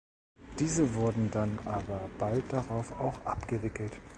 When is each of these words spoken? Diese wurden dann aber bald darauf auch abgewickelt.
Diese 0.57 0.95
wurden 0.95 1.29
dann 1.29 1.59
aber 1.63 2.09
bald 2.17 2.51
darauf 2.51 2.91
auch 2.99 3.23
abgewickelt. 3.23 3.99